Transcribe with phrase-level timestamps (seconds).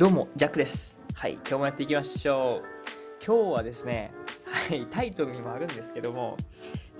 [0.00, 0.98] どうも、ジャックです。
[1.12, 3.22] はい、今日もやっていきましょう。
[3.22, 4.14] 今日はですね、
[4.46, 6.38] はい、タイトルにもあるんですけども、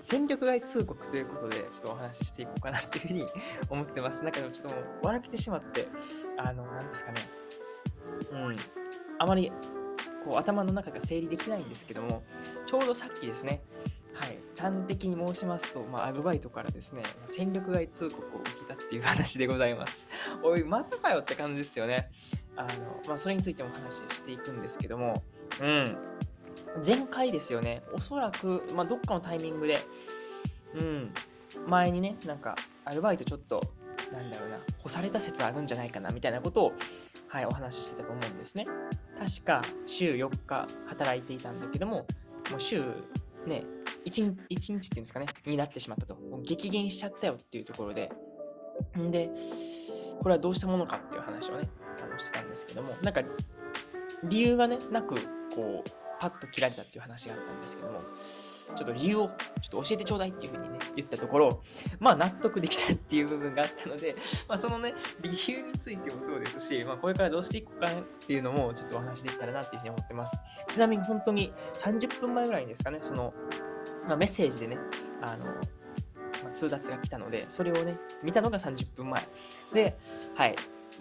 [0.02, 3.26] 戦力外通告ということで、ちょっとお話ししていこうかなというふうに
[3.70, 4.22] 思ってます。
[4.22, 5.88] なんかでもちょっともう笑けてしまって、
[6.36, 7.26] あの、なんですかね、
[8.32, 8.54] うん、
[9.18, 9.50] あまり
[10.22, 12.22] こう頭の中が整理できないんですけども、
[12.66, 13.62] ちょうどさっきですね、
[14.12, 20.06] はい、端的に申しますと、まあ、アルバイトからですね、戦力外通告を受けたっていう話でございます。
[20.42, 22.10] おい、またかよって感じですよね。
[22.60, 25.22] あの、まあ、それについてもお話ししていくんですけども、
[25.60, 25.96] うん。
[26.86, 29.80] 前回ですよね、おそらく、まあ、どっかのタイミングで、
[30.74, 31.12] うん、
[31.66, 33.62] 前にね、なんか、アルバイトちょっと、
[34.12, 36.72] なんだろうな、干された説あるんじゃないかな、みたいなことを、
[37.28, 38.66] はい、お話ししてたと思うんですね。
[39.18, 42.06] 確か、週4日働いていたんだけども、
[42.50, 42.82] もう週、
[43.46, 43.64] ね、
[44.04, 46.16] 1日 ,1 日っていうんですかね、になってしまったと。
[46.42, 48.10] 激減しちゃったよっていうところで、
[48.98, 49.30] んで、
[50.20, 51.68] これはどうしたものかっていう話をね、
[52.20, 53.22] してたんですけども、なんか、
[54.24, 55.16] 理由がね、なく、
[55.54, 55.90] こう、
[56.20, 58.02] パッと切られたっていう話があったんですけども、
[58.76, 61.62] ちょっと理由をちょっと教えてちょうだいっていうふうにね、言ったところ、
[61.98, 64.16] まあ納得できたっていう部分があったので、
[64.48, 70.40] まあそのね、理由についてもそうですし、まあこれからどうしていこうかっていうのもちょっとお話できたらなっていうふうに思ってます。
[70.68, 73.34] ちなみに本当に30分前ぐらいですかね、その、
[74.06, 74.78] まあ、メッセージでね、
[75.22, 75.46] あの、
[76.52, 79.28] 通達が来たので、それをね、見たのが30分前。
[79.72, 79.98] で、
[80.34, 80.50] はい、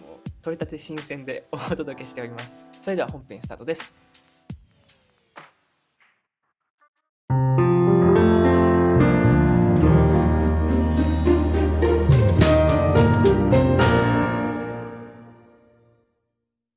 [0.02, 2.68] もう取れたて新鮮でお届けしております。
[2.80, 3.96] それでは本編スタートです。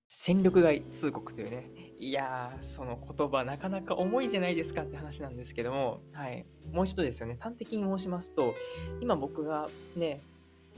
[0.08, 8.54] 戦力外通告というね、いやー、その言葉なかなか重いじゃないですかって話なんですけども、はい、もう一度ですよね、端的に申しますと、
[9.00, 10.20] 今僕がね、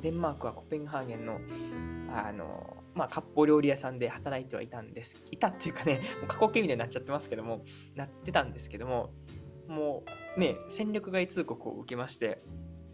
[0.01, 1.41] デンマークはコペンハーゲンの、
[2.15, 5.23] あの、まあ、割烹料理屋さんで働いてはいたんです。
[5.31, 9.13] いたっていうかね、 もう過去形みたいになっちゃってますけども、なってたんですけども、
[9.69, 10.05] も
[10.37, 12.43] うね、戦力外通告を受けまして、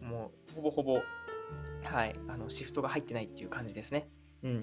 [0.00, 1.00] もうほぼほぼ、
[1.82, 4.08] はい、あのシフトが入ってないっていう感じですね。
[4.42, 4.60] うん。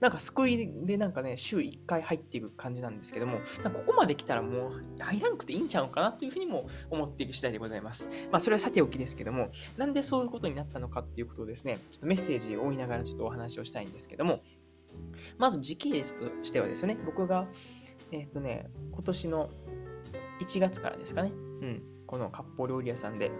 [0.00, 8.08] なんか救いでなんかね、週1回入っていく感じなんですけども、ここまで来たらもう入らなくていいんちゃうかなというふうにも思っている次第でございます。
[8.30, 14.42] まあそれはさておきですけども、なんでそういうことになったのかっていうことをですね、ちょっとメッセージを追いながらちょっとお話をしたいんですけども、
[15.38, 17.46] まず時系列としてはですね、僕が、
[18.10, 19.50] えっ、ー、とね、今年の
[20.40, 23.30] 1月からですかね、うん、この割烹料理屋さんで、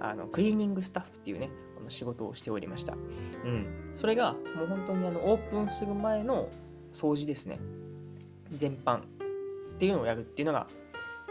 [0.00, 1.50] あのクリーニングスタッフっていうね、
[1.88, 2.94] の仕事をしておりました。
[3.44, 3.66] うん。
[3.94, 6.48] それが、もう本当にあのオープンする前の
[6.92, 7.58] 掃除ですね。
[8.50, 9.00] 全般っ
[9.78, 10.66] ていうのをやるっていうのが、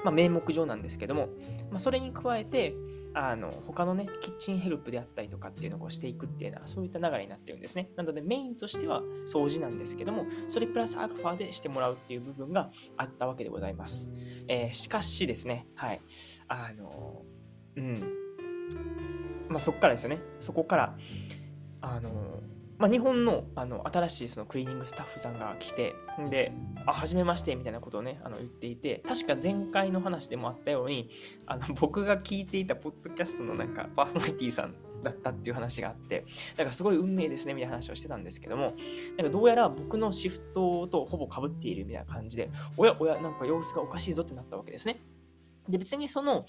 [0.04, 1.30] まあ、名目上なんですけども、
[1.72, 2.76] まあ、それに加えて、
[3.14, 7.90] あの他のね、キッチンヘルプであったりとかっていうのをしていくっていうのは、そういった流れになってるんですね。
[7.96, 14.12] なので、メインとしては掃除なんですけども、それプラスアルファでしてもらうっていう部分があったわけでございます。
[14.48, 16.02] えー、しかしですね、はい。
[16.48, 17.24] あの、
[17.76, 17.96] うん。
[19.50, 20.20] まあ、そこからですよね。
[20.40, 20.98] そこから、
[21.82, 22.42] あの、
[22.78, 25.96] まあ、日本のあの新しいそのクリーニングスタッフさんが来て、
[26.30, 26.52] で、
[26.86, 31.10] あ、はじめましてみたいなことをね、あの言っていて、確か前回の話でもあったように、
[31.48, 36.26] あの 僕が聞いていたポッドキャストのなんかパーソナリティーさんだったっていう話があって、
[36.56, 38.74] だかすごい運命ですねみたいな話をしてたんですけども、
[39.18, 45.02] なんかどうやら僕のシフトとほぼ被っているみたいな感じで、おやおや、なんか様子がおかしいぞってなったわけですね。
[45.70, 46.46] で、別にその、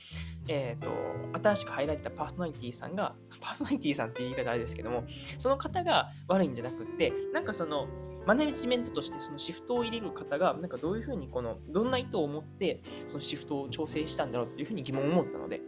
[0.49, 0.91] え、ー、と、
[1.39, 5.05] 新しく入られたパーソナリティさんが、 パーソナリティさんっていう言い方あれですけども、
[5.39, 7.89] その方が悪いんじゃなくって、なんかその、
[8.27, 15.63] マネジメントとしてそのシフトを入れる方が、なんかどういうふうにこの、どんな意図を持って、そのシフトを調整したんだろうっていうふうに疑問を持ったので、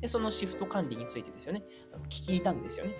[0.00, 1.62] で、そのシフト管理についてですよね、
[2.08, 2.96] 聞いたんですよね。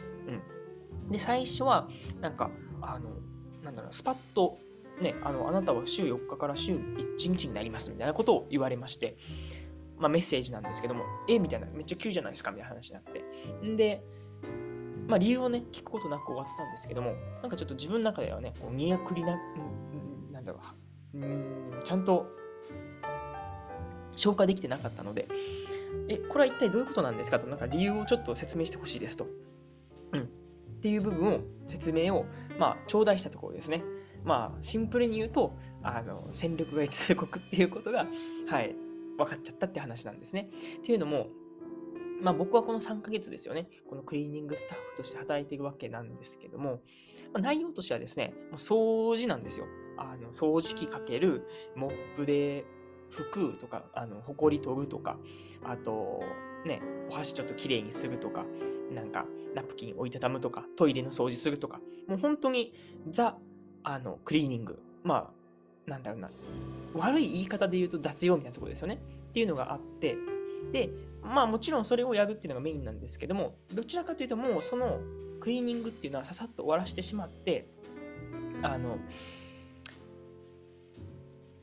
[1.04, 1.10] うん。
[1.10, 1.88] で、最初は、
[2.20, 2.50] なんか、
[2.82, 3.10] あの、
[3.62, 4.58] なんだろう、スパッと、
[5.00, 9.16] ね、あの、あなたは週4日から週1日になりますみたいなことを言われまして、
[9.98, 13.24] まあ、メッセージなんですけども、えみたいな、めっちゃ急じゃないですかみたいな話になって。
[13.66, 14.02] んで、
[15.06, 20.60] まあ、理由をね、聞くことなく終わったんですけども、なんかちょっと自分の中ではね、こう煮やくりな、んなんだろ
[21.14, 22.26] う、うん、ちゃんと
[24.16, 25.28] 消化できてなかったので、
[26.08, 27.38] え、これは一体どういうことなんですか？
[27.38, 29.26] と、なんか理由をちょっと説明してほしいですと。
[30.12, 30.22] うん。
[30.22, 30.26] っ
[30.80, 32.26] ていう部分を、説明を、
[32.58, 33.82] まあ、頂戴したところですね。
[34.24, 38.06] まあ、シンプルに言うと、あの、戦力外通告っていうことが、
[38.48, 38.74] はい、
[39.16, 40.48] 分かっちゃったって話なんですね。
[40.78, 41.28] っていうのも、
[42.22, 46.80] まあ僕はこの3ヶ月ですよね、このクリーニングスタッフとして働いているわけなんですけども、
[47.32, 49.66] まあ、内容としてはですね、もう掃除なんですよ。
[49.98, 52.64] あの掃除機かける、モップで
[53.10, 55.18] 拭くとか、あの、ほこり取るとか、
[55.64, 56.22] あと、
[56.64, 58.44] ね、お箸ちょっときれいにするとか、
[58.92, 62.74] なんか、ナプキン置いてたむとか、トイレの掃除するとか、もう本当に
[63.10, 63.36] ザ、
[63.82, 64.78] あの、クリーニング。
[65.02, 65.32] ま
[65.86, 66.30] あ、なんだろうな、
[66.96, 68.98] 悪い言い方で言うと雑用みたいなところですよね。
[69.28, 70.16] っていうのがあって、
[70.72, 70.90] で、
[71.22, 75.00] まあもちろんそれをやるっていうのがメインなんですけども、どちらかというともうその
[75.40, 77.68] クリーニングっていうのはささっと終わらせてしまって、
[78.62, 78.98] あの、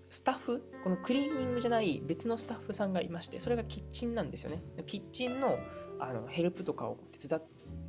[0.09, 4.61] スタッフ、このクリーニングじゃない別のスタッフさんがいまして、それがキッチンなんですよね。
[4.85, 5.57] キッチンの
[5.99, 7.41] あのヘルプとかを手伝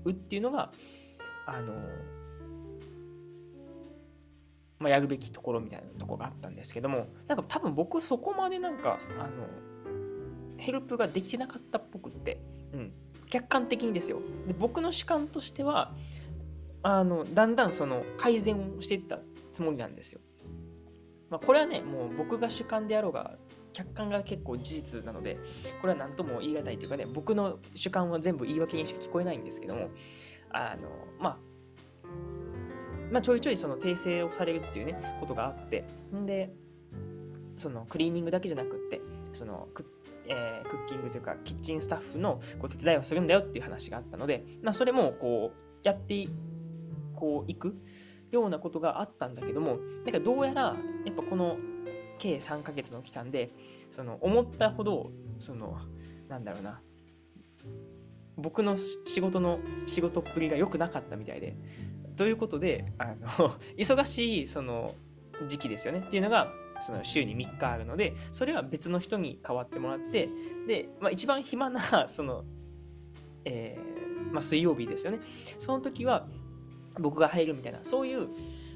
[0.04, 0.70] うっていうのが、
[1.46, 1.74] あの、
[4.84, 9.30] まあ、やるべきところみたいなところがあったんですけども、なんか多分僕そこまでなんか、あの、
[10.58, 12.38] ヘルプができてなかったっぽくって、
[12.74, 12.92] うん、
[13.30, 14.18] 客観的にですよ。
[14.46, 15.94] で僕の主観としては、
[16.82, 19.20] あの、だんだんその改善をしていった
[19.54, 20.20] つもりなんですよ。
[21.30, 23.38] まあ、これはね、もう僕が主観であろうが、
[23.72, 25.38] 客観が結構事実なので、
[25.80, 29.88] これは何とも言い難いというかね、僕の主観は全部言い訳にしか聞こえないんですけども、
[30.50, 31.53] あの、まあ、
[33.14, 36.52] まあ、ちょいちょいその訂正をされるっていうね、ことがあって、んで、
[37.56, 39.00] そのクリーニングだけじゃなくって、
[39.32, 39.86] そのク,、
[40.26, 46.26] えー、クッキングというか、キッチンスタッフのこう手伝いをするんだよっていう話があったので、まあ、それもこう、やって
[47.14, 47.76] こういく
[48.32, 50.74] ようなことがあったんだけども、なんかどうやら、
[51.04, 51.56] やっぱこの
[52.18, 53.52] 計3ヶ月の期間で、
[53.90, 55.78] その思ったほど、その、
[56.28, 56.80] なんだろうな、
[58.36, 61.56] 僕の仕事の仕事っぷりが良くなかったみたいで、
[62.16, 63.28] ということで、あの
[63.76, 64.94] 忙しいその
[65.48, 70.28] 時期ですよねっていうのが、その週に3日あるので、それは別の人に代わってもらって、
[70.66, 72.44] で、まあ、一番暇な、 その、
[73.44, 75.20] えー、まあ、水曜日ですよね。
[75.58, 76.26] その時は、
[76.98, 78.28] 僕が入るみたいな、そういう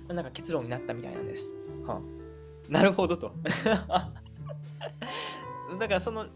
[0.08, 1.54] なんか結論になったみたいなんです。
[1.86, 3.32] はあ、なるほどと。
[5.78, 6.26] だからその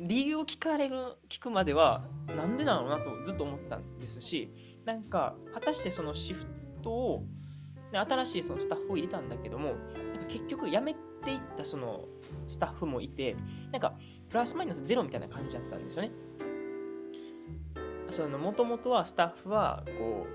[0.00, 0.96] 理由を聞かれる、
[1.28, 2.04] 聞くまでは、
[2.36, 4.50] なんでなのなとずっと思ったんですし、
[4.84, 6.46] なんか、果たしてそのシフ
[6.82, 7.24] トを、
[7.92, 10.94] 新しいそのスタッフを入れたんだけども、なんか結局辞め
[11.24, 12.06] ていったその
[12.48, 13.36] スタッフもいて、
[13.70, 13.94] なんか
[14.28, 16.10] プラスマイナスゼロみたいな感じだったんですよね。
[18.38, 20.26] もともとはスタッフはこ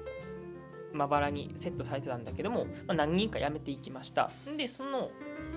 [0.94, 4.32] うまばらにセットされてたんだけども、まあ、何人か辞めていきました。
[4.58, 5.12] で、その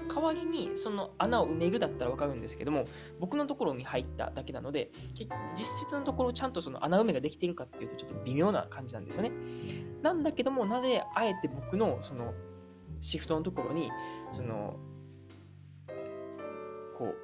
[0.09, 2.85] 代わりにその穴を埋めるだったらわかるんですけども、
[3.21, 9.33] 僕のところに入っただけなので、実質のところちゃんとその穴埋めができているかっていうとちょっと微妙な感じなんですよね。
[10.03, 12.35] なんだけども、なぜあえて僕のその
[13.01, 13.91] シフトのところに、
[14.31, 14.77] その、
[16.97, 17.17] こう、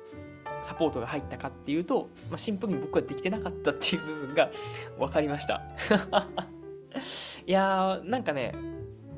[0.62, 4.50] サポートが入ったかっていうと、まあ、シンプルに僕はできてなかったっていう部分が
[4.98, 5.62] 分かりました。
[7.46, 8.52] いやー、なんかね、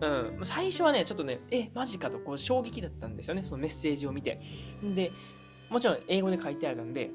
[0.01, 4.41] うん、最初はね、ちょっとね、え、マジかとこう衝撃だったんですよね、そのメッセージを見て。
[4.83, 5.13] で、
[5.69, 7.11] もちろん英語で書いてあるんで、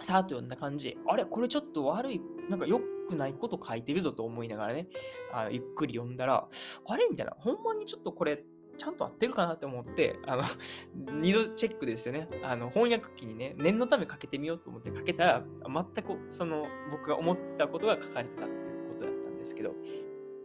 [0.00, 4.88] さーっと読んだ感じ、あれ、これちょっと悪い、なんか良くないこと書いてるぞと思いながらね、
[5.32, 6.48] あゆっくり読んだら、
[6.86, 7.06] あれ？
[7.10, 8.42] みたいな、ほんまにちょっとこれ、
[8.76, 10.44] ちゃんと合ってるかなって思って、あの、
[11.20, 12.28] 二度チェックですよね。
[12.44, 19.74] あの、翻訳機にね、念のためかけてみようと思ってかけたら、全くその、僕が思ってたことが書かれてたということだったんですけど、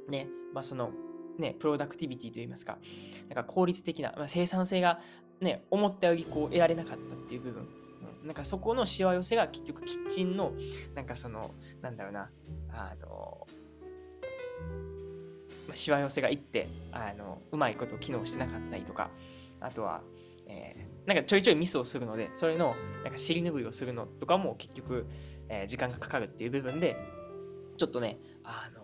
[0.08, 0.92] ね、まあ、その、
[1.38, 2.78] ね、プロダクティビティといいますか、
[3.30, 5.00] なんか効率的な、まあ、生産性が、
[5.42, 7.68] ね、思ったよりこう得られなかったっていう部分、
[8.22, 10.54] うん、なんかそこのしわ寄せが結局キッチンの、
[10.96, 12.32] なんかその、なんだろうな、
[12.70, 13.48] あの、
[15.68, 19.10] まあ、しわ寄せがいって、あの、うまいこと機能してなかったりとか、
[19.60, 20.02] あとは、
[20.48, 25.08] えー、なんかちょいちょいミスをするので、それの、なんか尻拭いをするのとかも結局、
[25.50, 26.98] えー、時間がかかるっていう部分で、
[27.78, 28.83] ちょっとね、あの、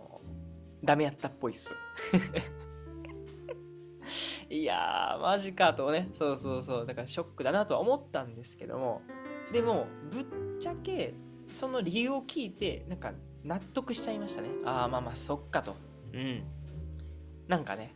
[0.83, 1.75] ダメやったっぽいっす。
[4.49, 9.01] いやー、マジかとね、そうそうそう、だからショックだなとは思ったんですけども、
[9.51, 10.25] でも、ぶっ
[10.59, 11.13] ちゃけ、
[11.47, 14.49] その理由を聞いて、なんか納得しちゃいましたね。
[14.65, 15.75] ああ、まあまあ、そっかと。
[16.13, 16.43] うん。
[17.47, 17.95] なんかね、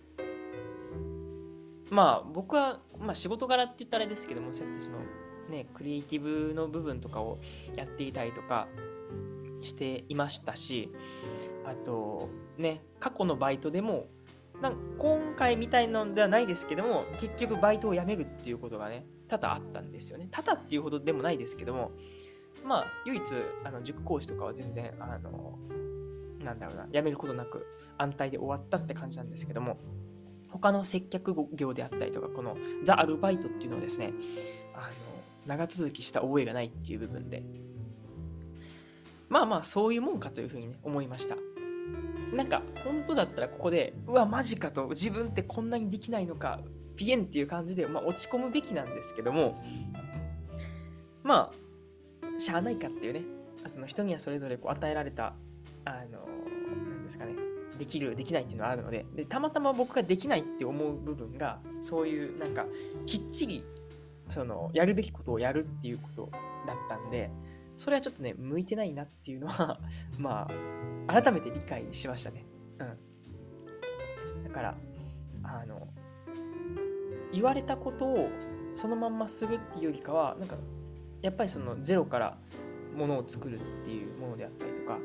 [1.90, 4.98] まあ僕は、まあ仕事柄って言ったらあれですけども、そうやってその、
[5.50, 7.38] ね、クリエイティブの部分とかを
[7.76, 8.68] やっていたりとか
[9.66, 10.90] していましたし、
[11.66, 14.08] あと、ね、過去のバイトでも、
[14.62, 20.28] なん今回みたいなのではないですけども、結局バイトを辞めるっていうことがね、多々あったんですよね。
[20.32, 21.92] 多々っていうほどでもないですけども、
[22.64, 23.24] まあ、唯一、
[23.64, 25.58] あの塾講師とかは全然、あの、
[26.44, 27.66] なんだろうな、辞めることなく
[27.98, 29.78] 安泰で終わったって感じなんですけども、
[30.50, 34.14] 他の接客業であったりとか、このザ・アルバイトっていうのをですね、
[34.76, 34.94] あの、
[35.46, 37.44] 長続きした覚えがないっていう部分で、
[39.34, 41.36] まあまあ、そういうもんかというふうにね、思いました。
[42.36, 46.60] なんか本当だったらここでうわマジかと自分ってこんなにできないのか
[46.96, 49.64] ピエンっていう感じで、まあ、落ち込むべきなんですけども
[51.24, 53.22] まあしゃあないかっていうね
[53.68, 55.36] その人にはそれぞれこう与えられた
[55.86, 56.28] あの
[56.88, 57.34] 何ですかね
[57.78, 62.66] できるできないっていうのはあるのででたまたま僕ができないって思う部分がそういうなんか
[63.06, 63.64] きっちり
[64.28, 66.30] そのやるべきことをやるっていうこと
[66.66, 67.30] だったんで
[67.76, 69.80] それはちょっとね向いてないなっていうのは
[70.18, 70.48] ま
[71.08, 72.46] あ改めて理解しましたね。
[72.80, 72.84] う
[74.40, 74.44] ん。
[74.44, 74.78] だから
[75.44, 75.88] あの
[77.32, 78.30] 言われたことを
[78.76, 80.56] そのまんまするっていうよりかはなんか
[81.22, 82.38] やっぱりそのゼロから
[82.96, 85.00] ものを作るっていうものであったりとか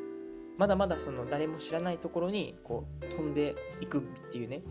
[0.58, 4.62] まだまだその誰も知らないところにこう飛んでいくっていうね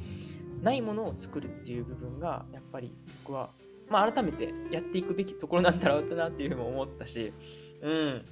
[0.61, 3.51] ないものを作るっていう部分がやっぱり僕は、
[3.89, 7.33] まあ、改めてやっていくべきところなんだろうなっていうふうにも思ったし
[7.81, 8.25] うん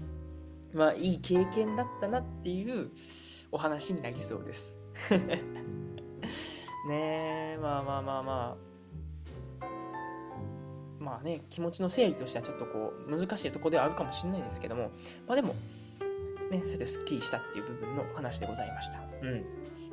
[0.74, 2.90] まあいい経験だったなっていう
[3.52, 4.80] お話になりそうです
[6.88, 8.76] ねえまあまあまあまあ
[11.06, 14.90] まあね、気持ちの整理としてはちょっとこう難しいとこではあるかもしれないですけども、
[15.28, 15.50] まあでも、
[16.50, 19.00] ね、そうやってスッキリしたっていう部分の話でございました。
[19.22, 19.46] うん。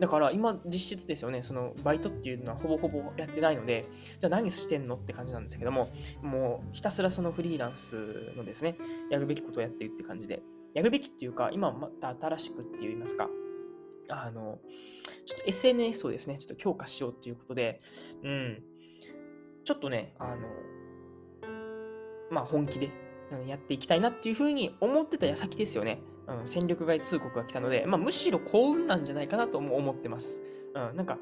[0.03, 3.87] だから今実質ですよね、そのバイトっていうのはほぼほぼやってないので、
[4.19, 5.89] じゃあ何してんのって感じなんですけども、
[6.23, 8.77] もうひたすらそのフリーランスのですね、
[9.13, 10.43] やるべきことをやってるって感じで、
[10.75, 13.31] やるべきっていうか、今また新しくって言いますか、
[14.09, 14.59] あの、
[15.25, 17.81] ちょっと SNS をですね、ちょっと強化しようっていうことで、
[18.25, 18.61] うん、
[19.65, 20.49] ちょっとね、あの、
[22.33, 22.91] まあ、本気で、
[23.47, 26.03] やっていきたいなっていうふうに思ってた矢先ですよね。
[26.29, 30.43] うん、戦力外通告が来たので、まあ、むしろ幸運なんじゃないかなとも思ってます。
[30.75, 31.19] うん、なんか、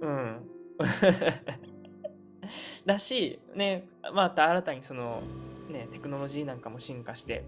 [0.00, 0.40] うん。
[2.84, 5.22] だし、ね、また新たにその、
[5.68, 7.44] ね、テクノロジーなんかも進化して、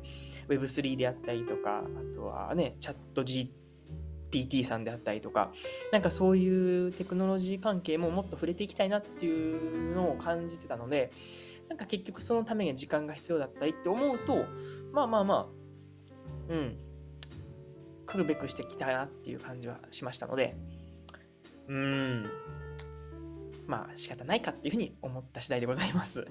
[0.49, 5.52] Web3 であったりとか、あとはね、チャット GPT さんであったりとか、
[5.92, 11.11] なんかそういうテクノロジー関係ももっと触れていきたいなっていうのを感じてたので、
[11.68, 14.44] なんか結局そのために時間が必要だったりって思うと、
[14.92, 15.47] まあまあまあ、
[16.49, 16.77] うん、
[18.07, 20.57] 来るべくしてきたなっていう感じはしましたので、
[21.69, 22.31] うん、
[23.67, 26.27] まあ仕方ないかっていうふうに思った次第でございます。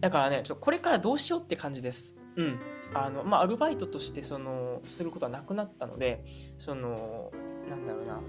[0.00, 2.16] だからね、ちょこれからどうしようって感じです。
[2.36, 2.60] うん。
[2.94, 6.24] あの、まあアルバイトとしてその、することはなくなったので、
[6.58, 7.30] その、
[7.68, 8.20] なんだろうな、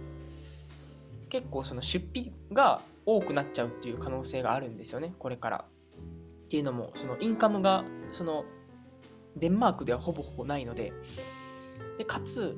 [1.29, 5.65] 結構その出費が多くなっちゃうっていう可能性があるんですよね、これから。
[6.45, 8.45] っていうのも、そのインカムが、その、
[9.35, 10.93] デンマークではほぼほぼないので、
[11.97, 12.55] でかつ、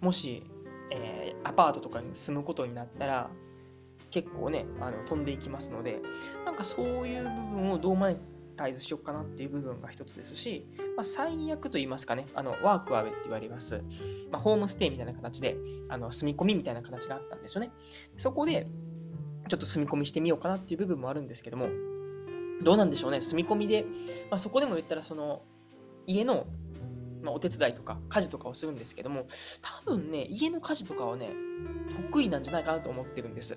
[0.00, 0.42] もし、
[0.90, 3.30] えー、アパートとかに住むことになったら、
[4.10, 6.00] 結構ね、あの飛んでいきますので、
[6.44, 8.16] なんかそういう部分をどうマネ
[8.56, 13.82] タイズしようかなっていう部分が一つですし、まあ、最悪と言いますかね、あのワークアウェイって言われます、
[14.30, 15.56] まあ、ホームステイみたいな形で、
[15.88, 17.72] あの住み込みみたいな形があったんですよね。
[18.16, 18.68] そこで、
[19.48, 21.68] ちょっと住み込みしてみようかなっていう部分もあるんですけども、
[22.62, 23.84] どうなんでしょうね、住み込みで、
[24.30, 25.42] まあ、そこでも言ったら、その、
[26.06, 26.46] 家の、
[27.22, 29.26] まあ、お手伝いとか家事とかをするんですけども、
[29.60, 31.30] 多分ね、家の家事とかはね、
[32.10, 33.54] 得意なんじゃないかなと思ってるんです。
[33.54, 33.56] っ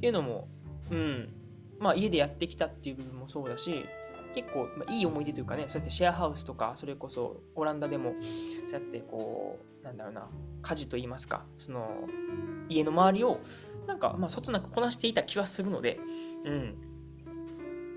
[0.00, 0.48] ていうのも、
[0.90, 1.28] うん、
[1.78, 3.86] まあ、家でやってきたっていう部分もそうだし、
[4.34, 8.14] 結構、まあ、いい思い出というかね、そうやってシェアハウスとか、それこそオランダでも、
[8.66, 10.28] そうやってこう、なんだろうな、
[10.62, 11.88] 家事といいますか、その、
[12.68, 13.40] 家の周りを、
[13.86, 16.00] なんか、まあ、そつなくこなしていた気はするので、
[16.44, 16.74] うん、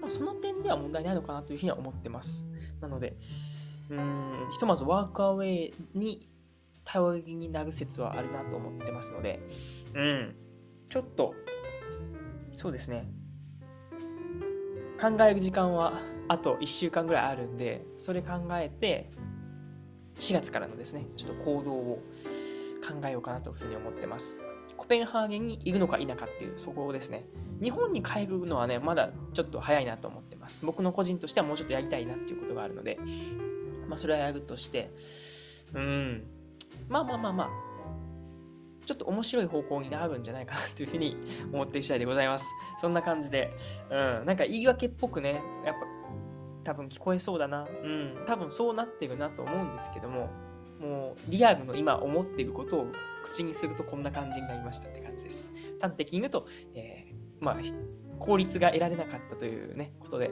[0.02, 2.48] まあ、その点では問題ないのかなというふうには思ってます。
[2.82, 3.18] なので、
[3.90, 6.30] うん、ひとまずワークアウェイに
[6.84, 9.40] 頼りになる説はあるなと思ってますので、
[9.94, 10.36] うん、
[10.90, 11.34] ちょっと、
[12.56, 13.08] そうですね、
[15.00, 19.10] 考える時間はあと1週間ぐらいあるんで、それ考えて、
[20.16, 22.04] 4月からのですね、ちょっと行動を
[22.82, 24.42] 考えようかなというふうに思ってます。
[24.76, 27.26] コペンハーゲンに行くのか否かっていう、そこですね。
[27.62, 30.66] 日本に帰るのはね、まだちょっと早いなと思ってます。
[30.66, 33.00] 僕の個人としてはもうちょっとやりたいなっていうことがあるので、
[33.88, 34.92] まあ、それはやるとして、
[35.74, 36.24] うん、
[36.90, 37.50] まあまあまあまあ、
[38.86, 41.18] ちょっと面白い方向になるんじゃないかなというふうに
[41.52, 42.46] 思っている次第でございます。
[42.80, 43.52] そんな感じで、
[43.90, 50.30] うん、なんか言い訳っぽくね、やっぱ多分聞こえそうだな、うん、多分そうなってるなと思うんですけども、
[50.80, 52.88] もうリアルの今思っていることを
[53.24, 55.52] 口にするとこんな感じになりましたって感じです。
[55.82, 57.58] 端的に言うと、えー、まあ、
[58.20, 60.32] 効率が得られなかったというね、ことで、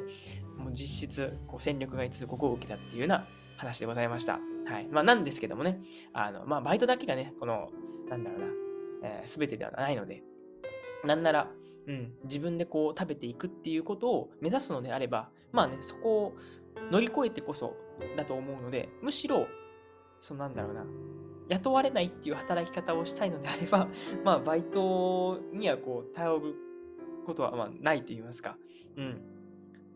[0.58, 4.40] もう実質、こう戦力外通告を受けたっていうような話でございました。
[4.66, 4.88] はい。
[4.88, 5.80] まあ、なんですけどもね、
[6.14, 7.70] あの、まあ、バイトだけがね、この、
[8.10, 8.46] なんだろうな、
[9.04, 10.24] えー、全てではないので、
[11.04, 11.52] なんなら、
[11.88, 16.34] うん、自分でこう食べていくっていうことを目指すのであれば、まあね、そこを
[16.92, 17.76] 乗り越えてこそ
[18.18, 19.48] だと思うので、むしろ、
[20.20, 20.86] そのなんだろうな、
[21.50, 23.88] 雇われないっていう働き方をしたいのであれば、
[24.26, 26.56] まあ、バイトにはこう、頼る
[27.26, 28.58] ことはまあないと言いますか。
[28.98, 29.22] うん。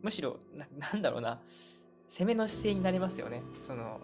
[0.02, 1.42] むしろな、なんだろうな、
[2.10, 3.44] 攻めの姿勢になりますよね。
[3.66, 4.00] その、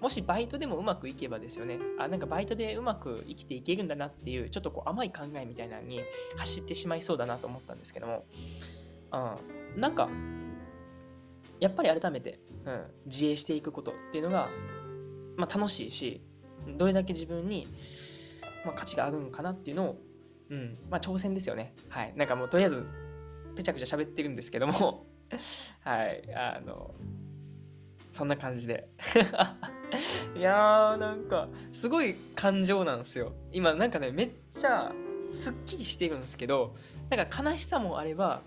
[0.00, 6.00] もしバイトでもうまくいけばですよね、あ、なんかバイトでうまく生きていけるんだなっていう、ちょっとこう甘い考えみたいなのに
[6.36, 8.24] 走ってしまいそうだなと思ったんですけども、
[9.12, 10.08] うん、なんか、
[11.58, 14.48] やっぱり改めて、うん、自営していくことっていうのが、
[15.36, 16.22] まあ、楽しいし、
[16.76, 17.66] どれだけ自分に、
[18.64, 19.98] まあ、価値があるのかなっていうのを、
[20.50, 21.74] うんまあ、挑戦ですよね。
[21.88, 22.12] はい。
[22.16, 22.86] なんかもうとりあえず、
[23.56, 25.06] ぺちゃくちゃ喋ってるんですけども
[25.82, 26.94] はい、あの、
[28.18, 28.88] そんな感じで。
[30.34, 33.32] いやーなんかすごい感情なんですよ。
[33.52, 34.92] 今なんかねめっちゃ
[35.30, 36.74] すっきりしてるんですけど
[37.10, 38.42] なんか悲しさもあれば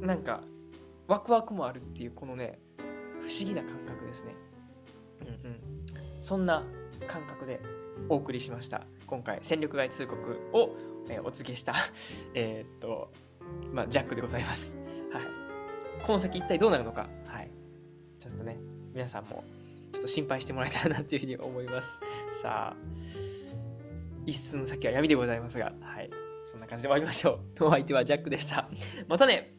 [0.00, 0.42] なんか
[1.06, 2.58] ワクワクもあるっていうこのね
[3.22, 4.34] 不思議な感覚ですね。
[5.20, 5.60] うんうん。
[6.20, 6.64] そんな
[7.06, 7.60] 感覚で
[8.08, 8.84] お送りしました。
[9.06, 10.76] 今回戦力外通告を、
[11.08, 11.76] えー、お告げした
[12.34, 13.12] えっと
[13.72, 14.76] まあジャックでございます。
[15.12, 15.22] はい。
[16.04, 17.08] この先一体どうなるのか。
[17.28, 17.59] はい。
[18.20, 18.58] ちょっとね、
[18.92, 19.42] 皆さんも
[19.92, 21.98] ちょっと心配してもらえたらなというふうに思います。
[22.32, 22.76] さあ、
[24.26, 26.10] 一寸先は闇でございますが、はい。
[26.44, 27.64] そんな感じで終わりましょう。
[27.64, 28.68] お相手はジャックでした。
[29.08, 29.54] またね